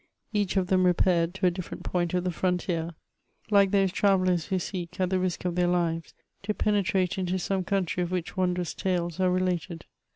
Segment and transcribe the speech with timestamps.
[0.33, 2.95] Each of them repaired to a different point of the frontier,
[3.51, 7.63] like those travellers who seek, at the risk of their lives, to penetrate into some
[7.63, 9.85] country of which wondrous tales are related.